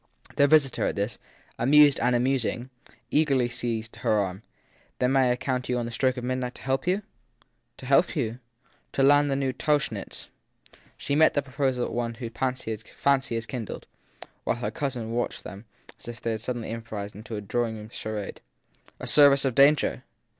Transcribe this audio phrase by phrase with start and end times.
[0.35, 1.19] Their visitor, at this,
[1.59, 2.71] amused and amusing,
[3.11, 4.41] eagerly seized her arm.
[4.97, 6.93] Then may I count on you on the stroke of midnight to help me ?>
[6.95, 8.39] THE THIRD PERSON 259 To help you?
[8.93, 10.27] To land the last new Tauchnitz.
[10.97, 13.85] She met the proposal as one whose fancy had kindled,
[14.43, 15.65] while her cousin watched them
[15.99, 18.41] as if they had suddenly improvised a drawing room charade.
[18.99, 20.03] A service of danger